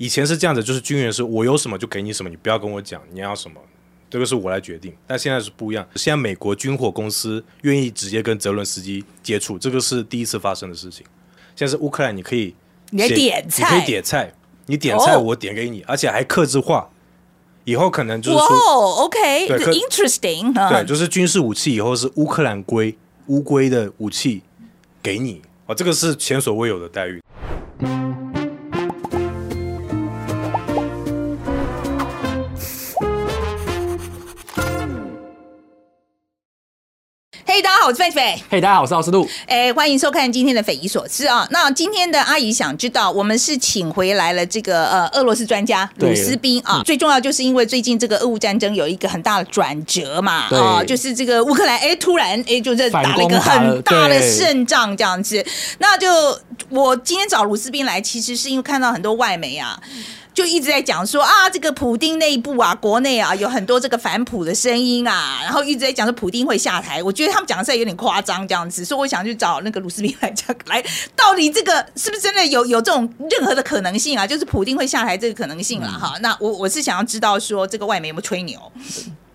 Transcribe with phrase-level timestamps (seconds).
[0.00, 3.60] 以前是这样子，就是军人是我有什么就给你什么，你不要跟我讲你要什么，
[4.08, 4.94] 这个是我来决定。
[5.06, 11.04] 但现在是不一样，现在美国军火公司愿意直接跟泽伦斯基接触，这个是第一次发生的事情。
[11.54, 12.54] 现在是乌克兰，你可以
[12.88, 14.32] 你点菜，你可以点菜，
[14.64, 16.88] 你点菜我点给你，而且还克制化。
[17.64, 22.96] 以后可能就是说 o k i n t e r e s t i n g 对，就是军事武器以后是乌克兰龟
[23.26, 24.40] 乌龟的武器
[25.02, 27.22] 给你，哦，这个是前所未有的待遇。
[37.62, 38.38] 大家好，我是狒狒。
[38.48, 39.28] 嘿，大家好，我是奥斯陆。
[39.46, 41.46] 哎，欢迎收看今天的《匪夷所思》啊。
[41.50, 46.78] 那今天的阿姨想知道，我们是请回来了这个呃俄罗斯专家鲁斯宾啊。
[46.78, 55.44] 嗯、最重要就是因为最近这个俄乌战争有一个很大的转折嘛，啊，就是这个乌克兰哎突然哎就是打了一个很大的胜仗这样子。
[55.78, 56.08] 那就
[56.70, 59.78] 我今天找鲁斯宾来，其实是因为看到很多外媒啊。
[60.40, 67.02] 就一直在讲说啊，这个普丁内部啊，国内啊有很多这个反普的声音啊，然后一直在讲说普丁会下台。
[67.02, 70.82] 我觉得他们讲的实在有点夸张这样子，所以我想去找那个鲁斯宾来讲，来
[71.14, 74.26] 到底这个是不是真的有有这种任何的可能性啊？
[74.26, 76.16] 就是普丁会下台这个可能性了哈。
[76.22, 78.58] 那我我是想要知道说这个外媒有没有吹牛？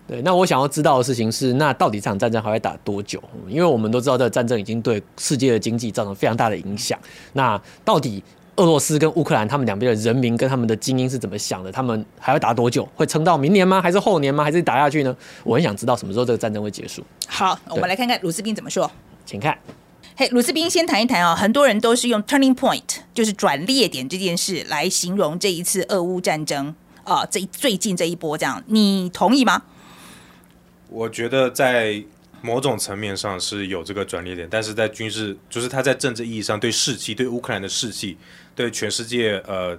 [0.08, 3.22] 对，那我想要知道的事情是，那到底这场战争还会打多久？
[3.48, 6.98] 因为我们都知道这个战争已经对世界的经济造成非常大的影响。
[7.32, 8.24] 那到底？
[8.56, 11.70] 俄罗斯跟乌克兰，他们两边的人民跟他们的精英是怎么想的？
[11.70, 12.88] 他们还要打多久？
[12.94, 13.80] 会撑到明年吗？
[13.82, 14.42] 还是后年吗？
[14.42, 15.14] 还是打下去呢？
[15.44, 17.04] 我很想知道什么时候这个战争会结束。
[17.26, 18.90] 好，我们来看看鲁斯宾怎么说。
[19.24, 19.58] 请看，
[20.16, 21.36] 嘿，鲁斯宾先谈一谈啊、哦。
[21.36, 29.62] 很多人都是用 turning point，就是转捩点这件事来形容这一次俄乌战争啊、呃，这最近这一波这样，你同意吗？
[30.88, 32.04] 我觉得在。
[32.42, 38.16] 某种层面上是有这个转捩点，但是在军事，就是他在政治意义上对士气、对乌克兰的士气、
[38.56, 39.78] 对全世界呃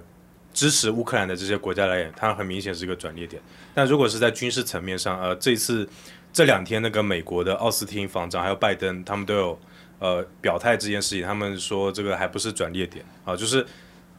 [0.54, 3.42] 支持乌克兰的这些国家来讲，它很明显是一个转捩点。
[3.74, 5.86] 但如果是在军事层面上，呃，这次
[6.32, 9.60] 这两天那个美国的奥斯汀防长还有拜登，他们都有
[9.98, 13.66] 呃表态这件事情，他们说这个还不是转捩点啊、呃，就是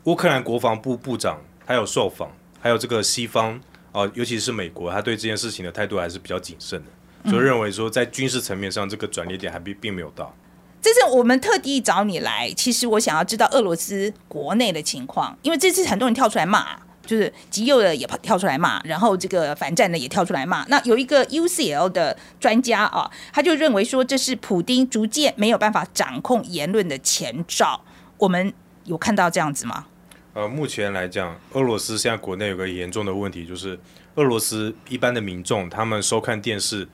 [0.04, 2.32] 乌克兰国防部部长他有受访，
[2.62, 3.54] 还有这个西方
[3.92, 7.32] 啊、呃，尤其是美国，他对这件事情的态度还是比较谨慎的。
[7.32, 10.34] 就认为说，在军事层面上，这个转捩点还并并没有到。
[10.82, 20.64] 这次我们特地找你来，其实我想要知道俄罗斯国内的情况，因为这次很多人跳出来骂，就是极右的也跳出来骂，然后这个反战的也跳出来骂。
[20.70, 27.82] 那有一个 UCL 的专家啊，他就认为说，这是普丁逐渐没有办法掌控言论的前兆。
[28.18, 28.54] 我们
[28.86, 29.88] 有看到这样子吗？
[30.34, 33.78] 呃，目前来讲，俄罗斯现在国内有个严重的问题，就是
[34.16, 36.88] 俄罗斯一般的民众他们收看电视。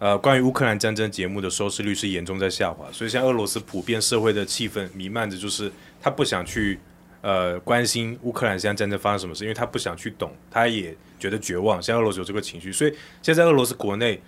[0.00, 6.78] 呃，关于乌克兰战争节目的收视率是严重在下滑，所以像俄罗斯普遍社会的气氛弥漫着，就是他不想去
[7.20, 11.82] 呃关心乌克兰现在战争发生什么事，因为他不想去懂，他也觉得绝望。
[11.82, 14.18] 像俄罗斯有这个情绪，所以现在俄罗斯国内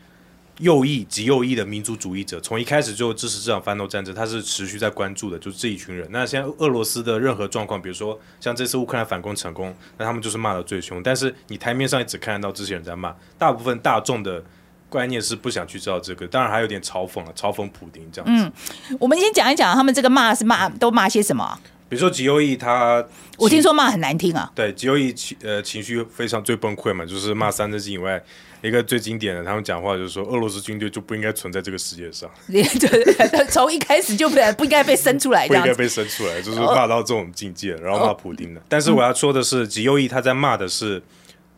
[0.59, 6.07] 右翼、极右翼的民族主义者，从一开始就支持这场反斗战争，他是持续在关注的，就是这一群人。
[6.11, 11.03] 那现在俄罗斯的任何状况，比如说像这次乌克兰反攻成功，那他们就是骂得最凶。
[11.03, 14.45] 但是你台面上也只看得到这些人在骂，大部分大众的。
[14.93, 18.53] 观念是不想去知道这个，当然还有点嘲讽啊，嘲讽普丁这样子。
[18.91, 21.59] 嗯，我们先讲一讲他们这个骂是骂都骂些什么？
[21.89, 23.05] 比如说吉优义他，
[23.37, 24.51] 我听说骂很难听啊。
[24.55, 28.23] 对，吉优义情呃情绪非常最崩溃嘛，就是骂三字经以外
[28.63, 32.31] 一个最经典的，他们讲话就是说俄罗斯军队就不应该存在这个世界上。
[32.47, 32.63] 对
[33.51, 38.63] 从一开始就不不应该被生出来，不应该被生出来，就是骂到这种境界，然后骂普丁的。
[38.71, 41.03] 但是我要说的是，吉优义他在骂的是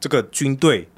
[0.01, 0.89] 这个军队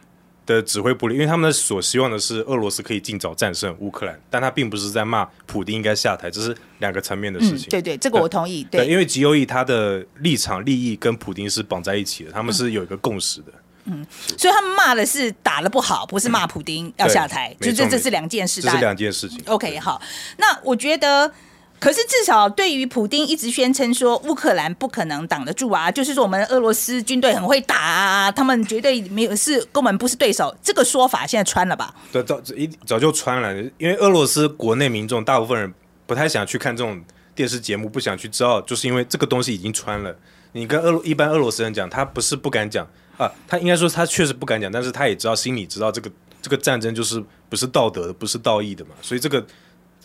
[0.47, 7.69] 的指挥部里，因为他们所希望的是俄罗斯可以尽早战胜乌克兰，但他并不是在骂普丁应该下台，这是两个层面的事情。
[7.69, 8.65] 嗯、对对，这个我同意。
[8.71, 13.53] 对，对因为极右翼他的立场利益跟普丁是绑在一起的，他们是有一个共识的。
[13.87, 14.07] 嗯，
[14.39, 18.63] 所以他们骂的是打得不好，不是骂普丁要下台，就这这是两件事。
[18.63, 19.43] 这是两件事情。
[19.47, 20.01] OK，好，
[20.39, 21.33] 那我觉得。
[21.79, 31.95] 可是至少对于普丁一直宣称说乌克兰不可能挡得住啊，就是说我们俄罗斯军队很会打啊，他们绝对没有是跟我们不是对手，这个说法现在穿了吧？
[32.11, 35.73] 对，早一早就穿了，因为俄罗斯国内民众大部分人
[36.07, 37.01] 不太想去看这种
[37.35, 40.17] 电视节目，不想去知道，就是因为这个东西已经穿了。
[40.53, 42.87] 你跟俄一般俄罗斯人讲，他不是不敢讲
[43.19, 46.11] 啊，他应该说他确实不敢讲，但是他也知道心里知道这个
[46.41, 49.47] 这个战争就是不是道德的，不是道义的嘛，所以这个。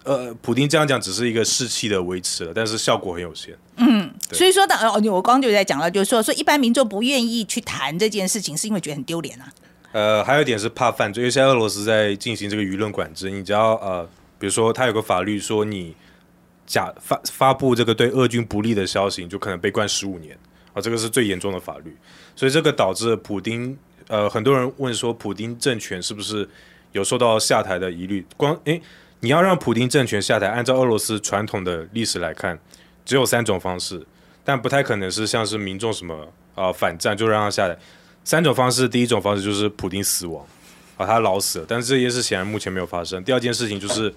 [0.04, 3.56] 呃，普丁这样讲只是一个士气的维持了，但是效果很有限。
[3.78, 9.52] 嗯，所以说，的哦，我刚刚就在讲了，就是说，说一般民众不愿意去谈这件事情，是因为觉得很丢脸啊。
[9.92, 14.04] 呃，还有一点是怕犯罪，因为现在俄罗斯在进行这个舆论管制，你只要呃，
[14.40, 15.96] 比如说他有个法律说你
[16.66, 20.36] 假发发布这个对俄军不利的消息，你就可能被关十五年
[20.74, 21.96] 啊，这个是最严重的法律。
[22.36, 23.78] 所以这个导致普丁，
[24.08, 26.50] 呃，很多人问说，普丁政权是不是
[26.94, 28.26] 有受到下台的疑虑？
[28.38, 28.82] 光诶，
[29.22, 32.60] 你要让普丁政权下台，按照俄罗斯传统的历史来看，
[33.06, 34.06] 只有三种方式，
[34.44, 37.78] 但不太可能是像是民众什么啊、反战就让他下台。
[38.24, 40.46] 三种方式，第一种方式就是普丁死亡，
[40.98, 43.24] 啊，他老死了，但是这件事显然目前没有发生。
[43.24, 44.14] 第二件事情就是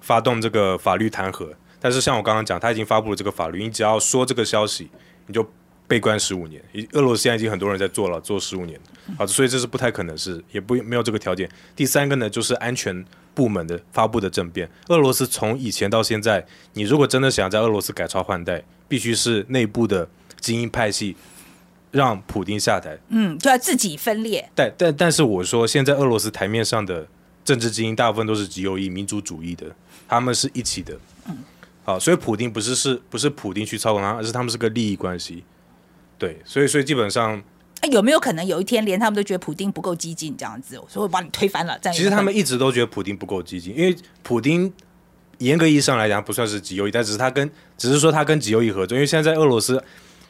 [0.00, 1.48] 发动这个法律弹劾，
[1.80, 4.88] 但是像我刚刚讲，他已经发布了这个法律，你只要说这个消息，
[5.26, 5.48] 你就
[5.88, 6.62] 被关十五年。
[6.92, 8.80] 俄罗斯现在已经很多人在坐了，坐十五年，
[9.18, 11.48] 啊，所以这是不太可能是，也不没有这个条件。
[11.74, 13.04] 第三个呢，就是安全
[13.36, 14.68] 部门的发布的政变。
[14.88, 20.08] 俄罗斯从以前到现在，你如果真的想在俄罗斯改朝换代，必须是内部的
[20.40, 21.14] 精英派系。
[21.92, 24.46] 让普丁下台，嗯，就要自己分裂。
[24.54, 27.06] 但但但是我说，现在俄罗斯台面上的
[27.42, 29.64] 政治精英大部分都是极右翼、民族主义的，
[30.06, 30.94] 他们是一起的。
[31.26, 31.38] 嗯，
[31.84, 35.42] 好，所以普丁不是是不是普丁去操控他，而是他们是个利益关系。
[36.18, 37.42] 对，所以所以基本上，
[37.86, 41.78] 有没有可能有一天连他们都觉得普丁不够激进，这样子，所以我把你推翻了？
[41.80, 41.96] 这样。
[41.96, 44.72] 其实他们一直都觉得普丁不够激进，因为普丁
[45.38, 48.96] 严格意义上来讲不算是极右翼，但只是他跟只是说他跟极右翼合作。
[48.96, 49.82] 因为现在在俄罗斯，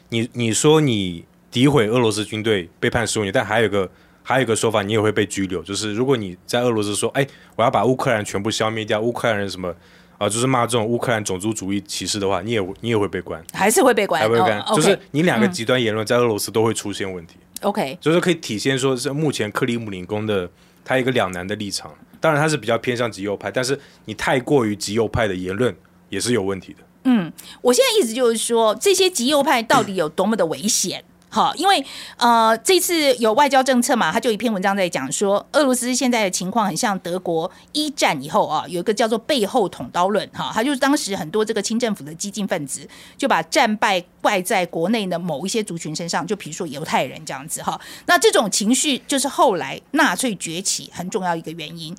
[0.09, 1.25] 你你说你。
[1.49, 3.89] 诋毁俄罗斯军队被判十五年，但还有一个
[4.21, 5.63] 还有一个说法，你也会被拘留。
[5.63, 7.25] 就是如果你在俄罗斯说，哎，
[7.55, 9.75] 我要把乌克兰全部消灭掉，乌克兰人什么啊、
[10.19, 14.59] 呃，就是骂这种乌克兰种族主义歧视的话，你也你也会被关，还是会被关，还会被关。
[14.59, 17.37] 哦、就是你两个极端言论在俄罗斯都会出现问题。
[17.61, 20.49] OK，就是可以体现说是目前克里姆林宫的
[20.85, 21.93] 他一个两难的立场。
[22.19, 25.75] 当然他是比较偏向极右派，但是你太过于极右派的言论
[26.09, 26.79] 也是有问题的。
[27.03, 27.31] 嗯，
[27.61, 31.03] 我现在意思就是说，这些极右派到底有多么的危险？
[31.29, 31.85] 好，因为
[32.15, 42.87] 呃，这次有外交政策嘛，他就一篇文章在讲说，俄罗斯现在的情况很像德国一战以后啊，有一个叫做背后捅刀论哈，他就是当时很多这个清政府的激进分子
[43.17, 51.95] 就把战败怪在国内的某一些族群身上，就比如说犹太人这样子哈，那这种情绪就是后来纳粹崛起很重要一个原因。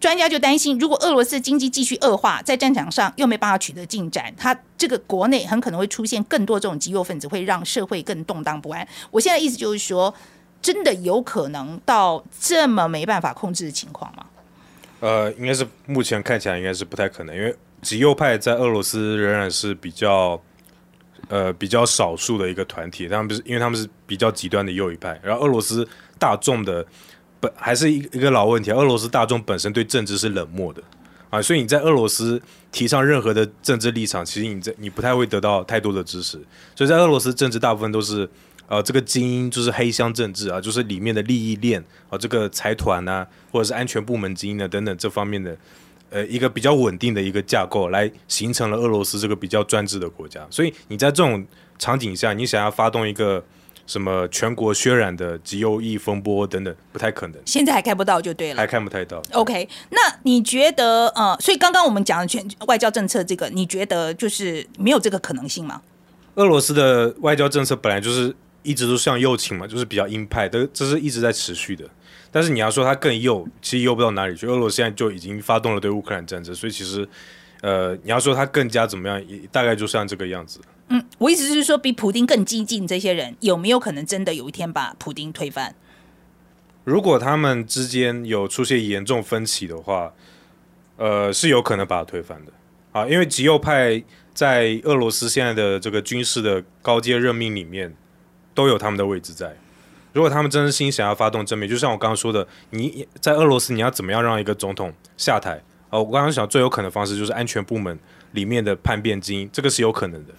[0.00, 8.86] 专家就担心，如果俄罗斯经济继续恶化，在战场上又没办法取得进展，他这个国内很可能会出现更多这种极右分子，会让社会更动荡不安。
[9.10, 10.14] 我现在意思就是说，
[10.62, 14.24] 真的有可能到这么没办法控制的情况吗？
[15.00, 17.52] 呃，应该是目前看起来应该是不太可能，因为
[17.82, 20.40] 极右派在俄罗斯仍然是比较
[21.28, 25.88] 呃比较少数的一个团体，他们不是因为他们是比较极端的右翼派，然后俄罗斯
[26.20, 26.86] 大众的。
[27.40, 30.82] 本还是一一个老问题，俄罗斯大众本身对政治是冷漠的
[31.30, 32.40] 啊，所以你在俄罗斯
[32.72, 36.38] 提倡任何的政治立场，其实你在你不太会得到太多的支持。
[36.74, 38.28] 所以在俄罗斯政治大部分都是
[38.66, 45.56] 呃这个精英就是黑箱政治啊，就是里面的利益链啊，这个财团呐，或者是安全部门精英的等等这方面的
[46.10, 50.46] 呃一个比较稳定的一个架构，来形成了俄罗斯这个比较专制的国家。
[50.50, 51.46] 所以你在这种
[51.78, 53.44] 场景下，你想要发动一个。
[53.88, 57.40] 什么全国渲染的极右翼风波等等，不太可能。
[57.46, 59.20] 现在还看不到就对了，还看不太到。
[59.32, 65.80] OK，那你觉得呃，所以刚刚我们讲的全外交政策这个，你觉得就是没有这个可能性吗？
[66.34, 68.32] 俄罗斯的外交政策本来就是
[68.62, 71.84] 一直都向右倾嘛，就是比较鹰派的，这是一直在持续的。
[72.30, 74.46] 但是你要说它更右，其实右不到哪里去。
[74.46, 77.08] 俄罗斯现在就已经发动了对乌克兰战争，所以其实
[77.60, 80.60] 呃，你要说他更加怎么样，也大概就像这个样子。
[80.88, 85.74] 嗯，我意思是说，比普丁更激进这些人有没有可能真的有一天把普丁推翻？
[86.84, 90.12] 如果他们之间有出现严重分歧的话，
[90.96, 92.52] 呃，是有可能把他推翻的
[92.92, 93.06] 啊。
[93.06, 97.94] 因为极右派在俄罗斯现在的这个军事的高阶任命里面
[98.54, 99.54] 都有他们的位置在。
[100.14, 105.60] 如果他们真心想要发动政变，就像我刚刚说的，你在俄罗斯你要怎么样让一个总统下台？
[105.90, 107.98] 哦、啊，我刚刚想最有可能的方式就是安全部门
[108.32, 110.34] 里面的叛变精英，这个是有可能的。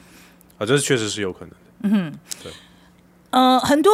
[0.57, 1.55] 啊，这确实是有可能的。
[1.81, 2.51] 嗯哼，对，
[3.29, 3.93] 呃，很多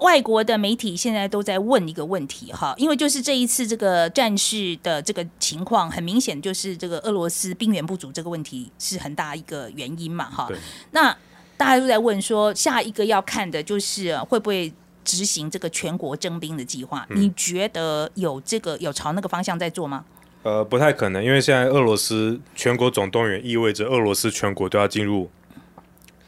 [0.00, 10.48] 外国的媒体现在都在问一个问题哈，因为就是这一次这个战事的这个情况，很明显就是这个俄罗斯兵源不足这个问题是很大一个原因嘛哈。
[10.90, 11.16] 那
[11.56, 14.72] 大家都在问说，下一个要看的就是会不会
[15.04, 17.06] 执行这个全国征兵的计划？
[17.10, 17.20] 嗯。
[17.22, 20.04] 你觉得有这个有朝那个方向在做吗？
[20.42, 25.30] 呃，不太可能，因为现在俄罗斯全国总动员意味着俄罗斯全国都要进入。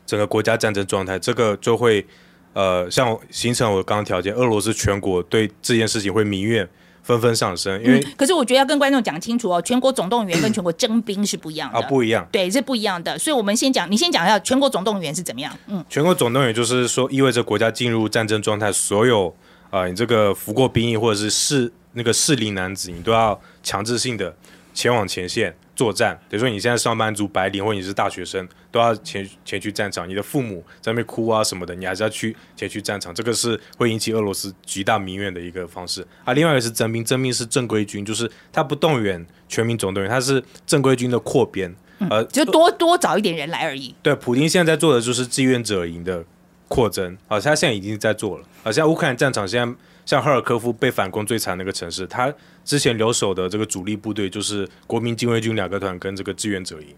[0.04, 2.04] 整个国家战争状态，这个就会，
[2.52, 6.68] 呃，像形成我刚刚条件，俄罗斯全国对这件事情会民怨
[7.02, 7.82] 纷纷上升。
[7.82, 13.18] 因为、嗯，可是我觉得要跟观众讲清楚哦，全国总动员跟全国征兵是不一样的啊，不一样，对，是不一样的。
[13.18, 15.56] 所以我们先讲，你先讲一下全国总动员是怎么样？
[15.68, 19.28] 嗯，全国总动员就是说，意味着国家进入战争状态，所有
[19.70, 24.34] 啊、呃，你这个服过兵役或者是适那个适龄男子，你都要强制性的
[24.74, 25.54] 前往前线。
[25.74, 30.06] 作战，比如说你现在上班族、白领或者你是大学生，都要前前去战场。
[30.06, 33.12] 你的父母在那边哭啊什么的，你还是要去前去战场。
[33.12, 36.34] 这个是会引起俄罗斯极大民怨的一个方式啊。
[36.34, 41.74] 另外一个是征兵，征兵是正规军，就是他不动员全民总动员，他是正规军的扩编，
[42.10, 43.94] 呃，就多多找一点人来而已。
[44.02, 46.22] 对，普京现在在做的就是志愿者营的
[46.68, 49.74] 扩增，啊，他现在已经在做了，啊，像乌克兰战场现在。
[50.04, 52.32] 像赫尔科夫被反攻最惨那个城市，他
[52.64, 56.88] 之前留守的这个主力部队就是国民禁卫军两个团跟这个志愿者营。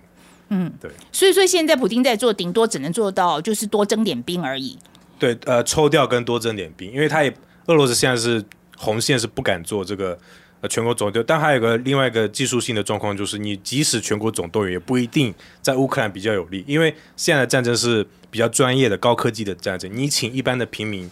[0.49, 0.90] 嗯，对。
[1.12, 4.78] 所以说现在普丁在做，顶多只能做到就是多征点兵而已。
[5.18, 7.34] 对，呃，抽调跟多征点兵，因为他也
[7.66, 8.42] 俄罗斯现在是
[8.76, 10.18] 红线是不敢做这个
[10.61, 15.32] 呃全国总动，但还有个另外一个技术性的状况，就是你即使全国总动员也不一定
[15.62, 21.11] 在乌克兰比较有利，因为现在的战争是比较专业的高科技的战争，你请一般的平民。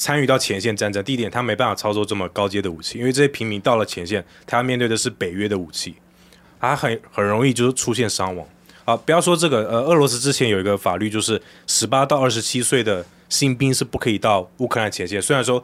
[0.00, 5.94] 参与到前线战争，第一点，他没办法操作这么高阶的武器，因为这些平民到了前线，他要面对的是北约的武器，
[6.58, 8.48] 他很很容易就是出现伤亡。
[8.86, 15.20] 啊，不要说这个，呃，俄罗斯之前有一个法律，就是十八到二十七岁的新兵是不可以到乌克兰前线。
[15.20, 15.62] 虽然说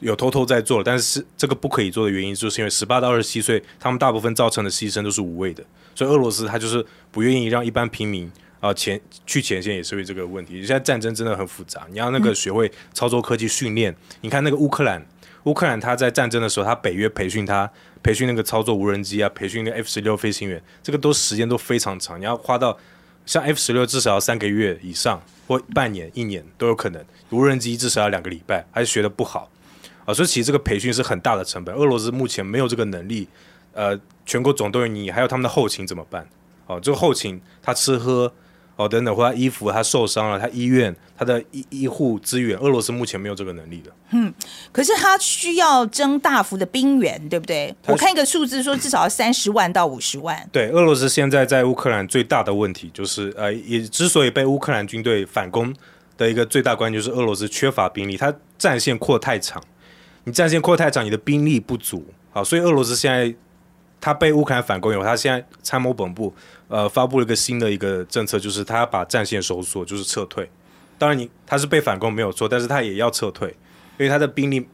[0.00, 5.62] 有偷偷在做了，但是这个不可以做的原因，就是因为十八到二十七岁，他们大部分造成的牺牲都是无谓的，
[5.94, 8.28] 所以俄罗斯他就是不愿意让一般平民。
[8.66, 10.58] 啊，前去前线也是为这个问题。
[10.58, 13.92] 现在战争真的很复杂，你要那个学会操作科技训练。
[13.92, 15.04] 嗯、你看那个乌克兰，
[15.44, 17.70] 乌克兰他在战争的时候，他北约培训他，
[18.02, 22.20] 培训那个操作无人机啊，培训那个 F 十六飞行员，这个都时间都非常长。
[22.20, 22.76] 你要花到
[23.24, 27.04] 像 F 十六至少要三个月以上，或半年、一年都有可能。
[27.30, 29.50] 无人机至少要两个礼拜，还是学的不好
[30.04, 30.12] 啊。
[30.12, 31.74] 所以其实这个培训是很大的成本。
[31.74, 33.28] 俄罗斯目前没有这个能力，
[33.72, 36.28] 呃，全国总动员你还有他们的后勤怎么办？
[36.66, 38.32] 哦、啊，这个后勤他吃喝。
[38.76, 43.90] 哦，等等，或他衣服，他受伤了，他医院，他的医医护资源，俄罗斯目前没有这个能力的。
[44.10, 44.30] 嗯，
[44.70, 47.74] 可是他需要增大幅的兵员，对不对？
[47.86, 50.46] 我看一个数字说，至少要三十万到五十万。
[50.52, 55.74] 对，俄罗斯现在在乌克兰最大的问题就是，呃，也之所以被乌克兰军队反攻
[56.18, 59.62] 的一个最大关键就是俄罗斯缺乏兵力，他战线扩太长，
[60.24, 63.34] 你战线扩太长，你的兵力不足，好，所以俄罗斯现在
[63.98, 66.34] 他被乌克兰反攻以后，他现在参谋本部。
[66.68, 70.50] 呃，发布了一个新的一个政策，就是他把战线收缩，就是撤退。
[70.98, 73.48] 当然，你他是被反攻没有错，但是他也要撤退，
[73.98, 74.66] 因为他的兵力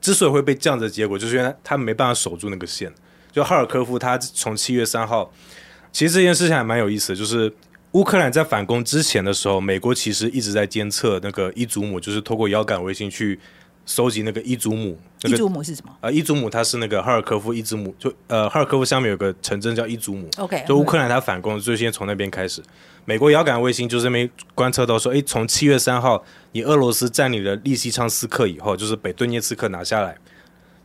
[0.00, 2.92] 之所以会被这样的结果，就是因为他没办法守住那个线。
[3.32, 5.32] 就哈尔科夫，他从七月三号，
[5.92, 7.52] 其实这件事情还蛮有意思的，就是
[7.92, 13.38] 乌克兰在反攻之前的时候，美国其实一直在监测那个伊祖姆，就是透过遥感卫星去。
[13.86, 15.96] 收集那个伊祖姆，那个、伊祖姆是什么？
[16.02, 20.28] 呃，伊祖姆它是那个哈尔科夫伊祖姆，就呃哈尔科夫下面有个城镇叫伊祖姆。
[20.36, 22.62] OK，就乌克兰它反攻，最先从那边开始。
[23.06, 30.14] 美国遥感卫星就是那边观测到说，哎，从七月三号你俄罗斯占领了利西昌斯克以后，就是北顿涅茨克拿下来，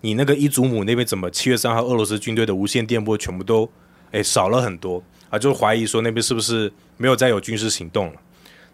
[0.01, 3.69] 你那个伊祖姆那边怎么七月三号俄罗斯军队的无线电波全部都
[4.11, 5.37] 哎少了很多啊？
[5.37, 8.13] 就怀疑说那边是不是没有再有军事行动了？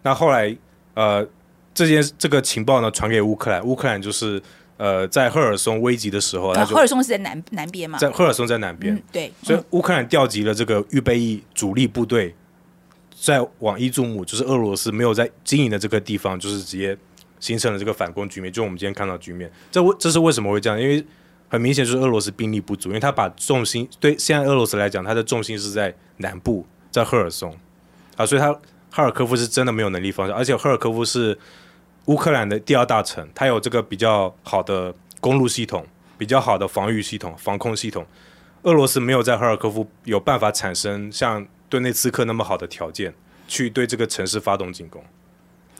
[0.02, 0.56] 那后来
[0.94, 1.26] 呃。
[1.74, 4.42] 这件这个情报呢，传给乌克兰，乌克兰就是
[4.76, 12.34] 呃在赫尔松危急的时候，啊、赫尔松是在南南边嘛，在赫尔松在南边，嗯、对，所以乌克兰调集了这个预备役主力部队，
[13.18, 16.96] 在往伊祖姆，就是俄罗斯没有在经营的这个地方，就是直接
[17.40, 19.50] 形成了这个反攻局面，就我们今天看到局面。
[19.70, 20.78] 这为这是为什么会这样？
[20.78, 21.02] 因为
[21.48, 27.56] 很明显就是俄罗斯兵力不足，因为他把重心对现在俄罗斯来讲，他的重心是在南部，在赫尔松
[28.16, 28.52] 啊，所以他
[28.90, 31.38] 哈尔科夫是真的没有能力防守，而且赫尔科夫是。
[32.06, 35.86] 乌克兰的第二大城，它有这个比较好的公路系统，
[36.16, 38.06] 比较好的防御系统、防空系统。
[38.62, 43.14] 俄罗斯没有在赫尔科夫有办法产生像顿内茨克那么好的条件，
[43.46, 45.02] 去对这个城市发动进攻。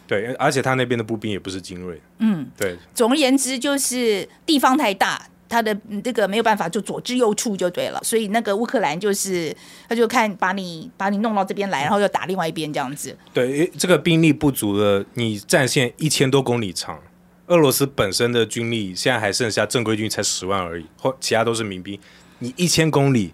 [0.06, 2.00] 对，而且他那边的步兵也不是精锐。
[2.18, 2.76] 嗯，对。
[2.94, 5.28] 总而言之，就是地方太大。
[5.48, 9.54] 他的这个没有办法就左支右绌就对了，所以那个乌克兰就是
[9.88, 13.16] 他就看把你把你弄到这边来，然后又打另外一边这样子。
[13.32, 17.00] 对，这个兵力不足的，你战线一千多公里长，
[17.46, 21.98] 俄罗斯本身的军力现在还剩下正规军才十万而已，或其他都是民兵。
[22.40, 23.32] 你一千公里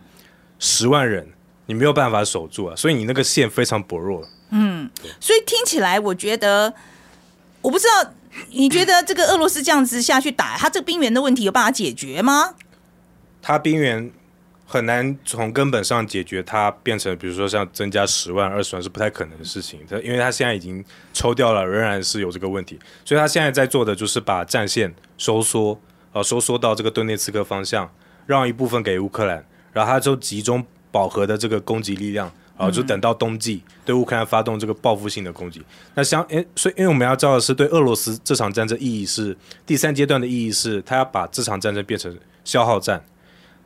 [0.58, 1.26] 十万人，
[1.66, 4.22] 你没有办法守住啊，所以你那个线非常薄弱。
[4.50, 6.74] 嗯，所以听起来我觉得，
[7.62, 8.12] 我不知道。
[8.50, 12.54] 你觉得这个俄罗斯这样子下去打，他这个兵源的问题有办法解决吗？
[13.40, 14.10] 他兵源
[14.66, 19.80] 很难从根本上解决，他变成比如说像增加十万、二十万是不太可能的事情。
[19.88, 25.78] 他因为他现在已经抽掉了，仍然是有这个问题，所以他现在在做的就是把战线收缩，
[26.12, 27.92] 呃，收缩到这个顿涅茨克方向，
[28.24, 32.32] 让一部分给乌克兰，然后他就集中饱和的这个攻击力量。
[32.62, 35.60] 啊，就等到冬季对乌克兰发动这个报复性的攻击。
[35.94, 43.04] 那相诶，所以因为我们要知道的是，对俄罗斯这场战争意义是第三阶段的意义是，他要把这场战争变成消耗战，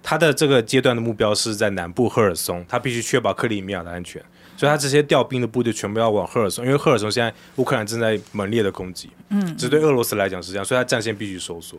[0.02, 4.22] 他的这个阶段的目标是在南部赫尔松，他必须确保克里米亚的安全，
[4.56, 11.78] 所以他这些调兵的部队全部要往赫尔松，因为赫尔松现在乌克兰正在猛烈的攻击，嗯，这对俄罗斯来讲是这样，所以他战线必须收缩。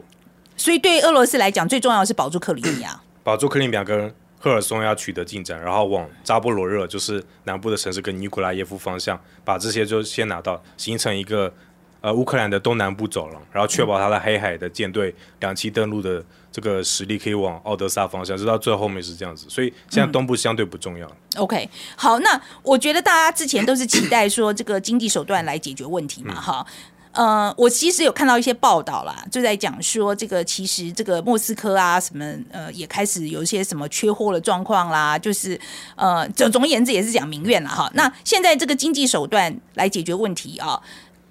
[0.55, 11.51] 所以对俄罗斯来讲，最重要的是保住克里米亚，保住克里米亚跟赫尔松要取得进展，然后往扎波罗热，就是南部的城市跟尼古拉耶夫方向，把这些就先拿到，形成一个
[12.01, 16.24] 呃乌克兰的东南部走廊，然后确保他的黑海的舰队两栖登陆的。
[16.50, 21.08] 这个实力可以往奥德萨方向，直到最后面是这样子，所以现在东部相对不重要。
[21.36, 26.65] OK，好，那我觉得大家之前都是期待说这个经济手段来解决问题嘛，哈、
[27.17, 35.59] 呃，我其实有看到一些报道啦，就在讲说这个其实这个莫斯科啊什么呃也开始有一些什么缺货的状况啦，就是
[35.95, 37.89] 呃总总而言之也是讲民怨了哈。
[37.95, 40.79] 那现在这个经济手段来解决问题啊。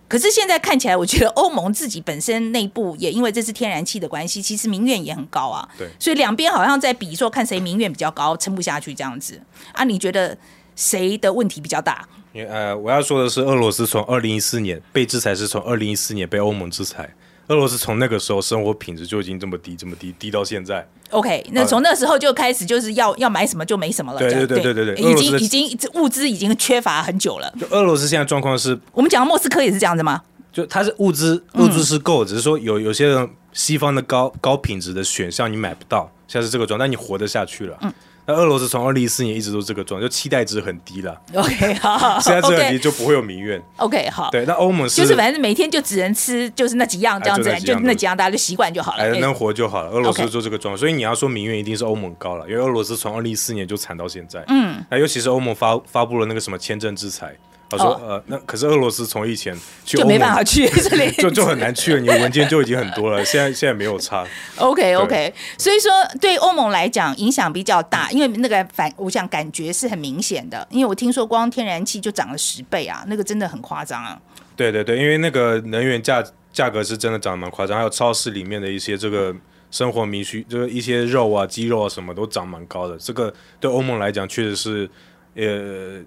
[0.09, 5.69] 可是现在看起来，我觉得欧盟自己本身内部也因为这是天然气的关系，其实民怨也很高啊。
[5.77, 9.41] 对，所以两边好像在比说看谁民怨比较高，撑不下去这样子
[9.73, 9.83] 啊？
[9.83, 10.39] 你觉得
[10.77, 12.07] 谁的问题比较大？
[12.35, 17.13] 呃，我要说的是，俄罗斯从二零一四年被制裁，是从二零一四年被欧盟制裁。
[17.49, 20.87] 俄罗斯从那个时候生活品质就已经这么低，这么低，低到现在。
[21.11, 24.19] OK，那从那时候就开始就是要要买什么就没什么了。
[24.19, 27.51] 对对对对对对，已经已经物资已经缺乏很久了。
[27.59, 30.21] 就俄罗斯现在状况是，我们讲的莫斯科也是这样子吗？
[30.53, 37.79] 就它是物资物资是够，只是说有有些人西方的高高品质的选项你买不到，现在是这个状态，但你活得下去了。
[37.81, 37.93] 嗯。
[38.27, 41.21] 那俄罗斯从二零一四年一直都这个状态，就期待值很低了。
[41.35, 43.63] OK， 好，现在这个低就不会有民怨。
[43.77, 44.31] OK，好。
[44.31, 49.91] 对，那欧盟是就是反正每天就只能吃就是那几样这样子，就那几样大家就习惯就好了，哎，能活就好了。
[49.91, 54.43] 俄罗斯就这个状态，所以你要说民怨一定是欧盟高了，因为俄罗斯从二零一四年就惨到现在。
[54.49, 57.35] 嗯，那尤其是欧盟发发布了那个什么签证制裁。
[57.69, 59.53] 他说：“呃，那可是俄罗斯从以前
[59.85, 62.01] 去就没办法去 这里，就就很难去了。
[62.01, 64.25] 你的文件就已经很多了， 现在现在没有差。
[64.57, 70.65] OK OK，所以说对欧盟来讲影响比较大，因为那个反我想感觉是很明显的。
[70.71, 74.17] 因为我听说光天然气就涨了十倍啊，那个真的很夸张啊。
[74.55, 79.35] 对对对，因为那个能源价价格是真的涨蛮夸张，还有超市里面的一些这个
[79.73, 82.97] 生活民需，就是一些肉啊、鸡肉啊什么都涨蛮高的。
[82.97, 84.89] 这个对欧盟来讲确实是
[85.35, 86.01] 呃。”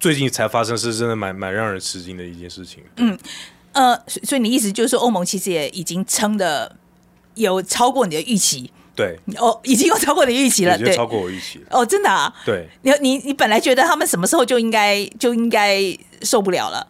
[0.00, 2.82] 最近才发生，是真的蛮蛮让人吃惊的一件事情。
[2.96, 3.16] 嗯，
[3.72, 6.74] 呃，所以你意思就是说，欧盟其实也已经撑的
[7.34, 8.72] 有超过你的预期。
[8.96, 11.66] 对，哦，已经有超过你的预期了，对，超过我预期了。
[11.70, 12.34] 哦，真的啊？
[12.44, 15.80] 对，你你你本来觉得他们什么时候就应该就应该
[16.22, 16.86] 受不了了？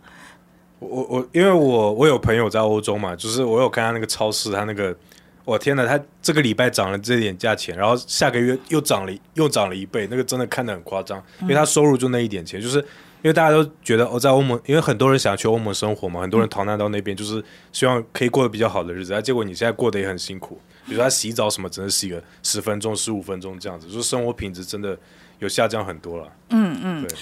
[0.78, 4.96] 我我因为我我有朋友在欧洲嘛，就是我有看他那个超市，他那个。
[5.44, 12.78] 我天哪，他这个礼拜涨了这点价钱，然后下个月又涨了，又涨了一倍，那个真的看得很夸张，因为他收入就那一点钱，就是
[13.22, 24.96] 因为大家都觉得哦，在欧盟，因为很多人想去欧盟生活嘛，很多人逃难到那边，就是希望可以过得比较好的日子，啊，结果你现在过得也很辛苦，比如说他洗澡什么，只能洗个十分钟、十五分钟这样子，就是生活品质真的
[25.38, 26.32] 有下降很多了。
[26.50, 27.16] 嗯嗯，对。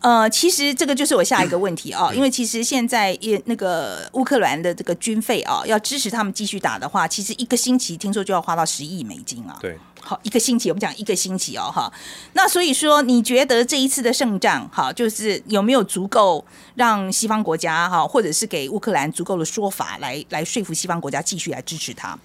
[0.00, 9.58] 呃，其实这个就是我下一个 问题啊，因为其实现在也那个乌克兰的这个军费啊，要支持他们继续打的话，其实一个星期听说就要花到十亿美金啊。
[9.60, 11.92] 对，好，一个星期我们讲一个星期哦，哈。
[12.34, 16.44] 那所以说，你觉得这一次的胜仗，哈，就是有没有足够
[16.76, 22.16] 让西方国家哈，或者是给乌克兰足够的说法来来说服西方国家继续来支持他？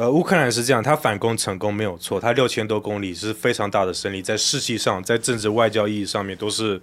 [0.00, 6.80] 呃，乌克兰是这样，他反攻成功没有错，他六千多公里是非常大的胜利，在士气上，在政治外交意义上面都是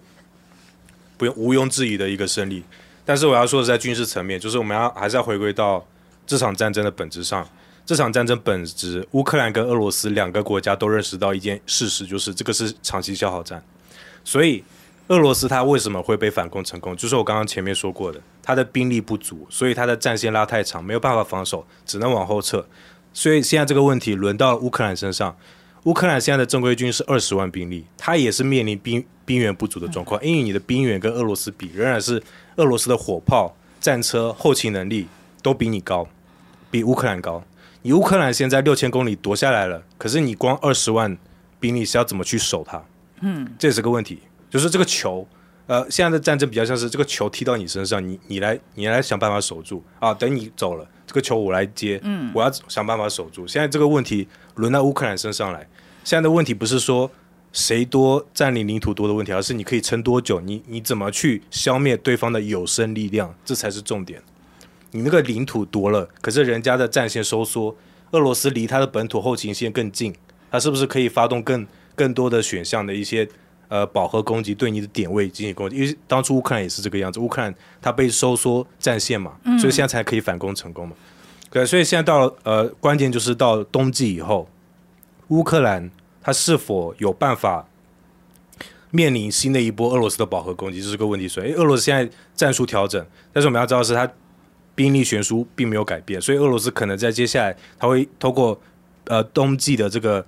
[1.18, 2.64] 不用毋庸置疑的一个胜利。
[3.04, 5.84] 但是我要说的，在军事层面，就是我们要还是要回归到
[6.28, 7.50] 这场战争的本质上。
[7.88, 13.64] 这场战争本质，乌克兰跟俄罗斯两个国家都认识到一件事实，就是这个是长期消耗战。
[14.24, 14.64] 所以，
[15.08, 16.96] 俄罗斯他为什么会被反攻成功？
[16.96, 22.64] 就是我刚刚前面说过的，他的兵力不足，所以他的战线拉太长，没有办法防守，只能往后撤。
[23.18, 25.36] 所以现在这个问题轮到了乌克兰身上，
[25.86, 32.22] 乌克兰现在的正规军是二十万兵力，他也是面临兵兵源不足的状况，因为你的兵源跟俄罗斯比，仍然是
[32.58, 35.08] 俄罗斯的火炮、战车、后勤能力
[35.42, 36.08] 都比你高，
[36.70, 37.44] 比乌克兰高。
[37.82, 41.18] 你乌克兰现在六千公里夺下来了，可是你光二十万
[41.60, 42.86] 兵力是要怎么去守它？
[43.22, 45.28] 嗯，这也是个问题，就是这个球，
[45.66, 50.88] 呃，现在的战争比较像是这个球踢到你身上，你你来你来想办法守住啊，等你走了。
[51.08, 53.48] 这个球我来接，嗯，我要想办法守住。
[53.48, 55.68] 现在这个问题轮到乌克兰身上来。
[56.04, 57.10] 现在的问题不是说
[57.52, 64.22] 谁多占领领土多的问题，而是你可以撑多久，你你怎么去消灭对方的有生力量，这才是重点。
[64.92, 67.76] 你那个领土夺了，可是人家的战线收缩，
[68.12, 70.14] 俄罗斯离他的本土后勤线更近，
[70.52, 71.66] 他是不是可以发动更
[71.96, 73.28] 更多的选项的一些？
[73.70, 80.96] 呃，饱和攻击对你的点位进行攻击，因为当初乌克兰也是这个样子，乌克兰它被收缩战线嘛，所以现在才可以反攻成功嘛。
[81.50, 84.48] 对，所以现在到了呃关键就是到冬季以后，
[85.30, 85.90] 乌克兰
[86.22, 87.68] 它是否有办法
[88.92, 91.28] 面临新的一波俄罗斯的饱和攻击，这是个问题。
[91.28, 94.10] 所以，俄罗斯现在战术调整，但是我们要知道的是，它
[94.76, 98.60] 兵力悬殊并没有改变，所以俄罗斯可能在接下来它会透过
[99.06, 100.26] 呃冬季的这个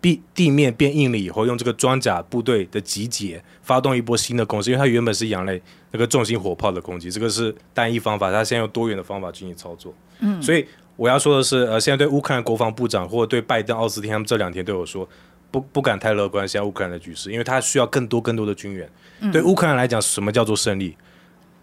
[0.00, 5.60] 地地面变硬了以后，用这个装甲部队的集结，发动一波新的攻势，因为它原本是仰赖
[5.90, 9.94] 那个重型火炮的攻击，这个是单一方法，它现在用多元的方法进行操作。
[10.20, 15.08] 嗯，所以我要说的是，呃，现在对乌克兰国防部长或者对拜登、奥斯汀他们这两天对我说。
[15.52, 18.88] 不不敢太乐观，现在乌克兰的局势，因为他需要更多更多的军援。
[19.18, 20.96] 嗯、对乌克兰来讲，什么叫做胜利？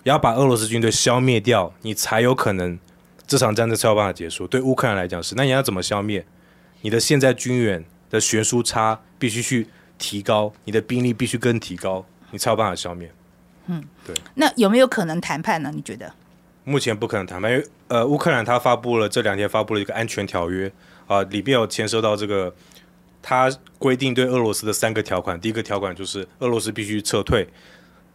[0.04, 2.78] 要把俄罗斯军队消灭掉，你才有可能
[3.26, 4.46] 这场战争才有办法结束。
[4.46, 6.26] 对乌克兰来讲是，那你要怎么消灭？
[6.82, 9.68] 你的现在军援的悬殊差必须去
[9.98, 13.12] 提高，你的兵力必须更提高，你才有办法消灭。
[13.68, 14.16] 嗯，对。
[14.36, 15.72] 那有没有可能谈判呢？
[15.74, 16.14] 你觉得？
[16.64, 20.68] 目前不可能谈判，因为呃，乌克兰他发布了这两天发布了一个安全条约
[21.08, 22.54] 啊、呃，里面有牵涉到这个。
[23.20, 27.46] 他规定对俄罗斯的三个条款，第一个条款就是俄罗斯必须撤退，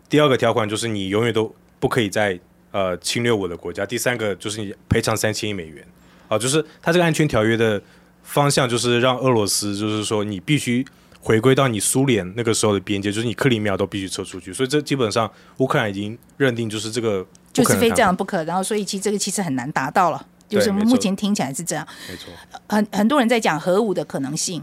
[0.09, 2.38] 第二个条款就是你永远都不可以再
[2.70, 5.87] 呃侵略我的国家，第三个就是你赔偿三千亿美元，
[6.28, 7.83] 啊，就是他这个安全条约的
[8.23, 10.85] 方向就是让俄罗斯就是说你必须
[11.21, 22.33] 回归到你苏联那个时候的边界，就是你克里米亚都必须撤出去，所以这基本上乌克兰已经认定就是这个就是非这样不可，然后所以其实这个其实很难达到了，就是目前听起来是这样，没错，
[22.69, 24.63] 很很多人在讲核武的可能性。